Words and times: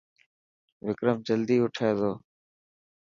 وڪرم 0.85 1.17
جلدي 1.27 1.57
اٺي 1.63 1.89
ٿو. 1.99 2.11